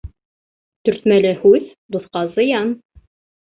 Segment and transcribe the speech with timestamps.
[0.89, 2.77] Төртмәле һүҙ дуҫҡа зыян.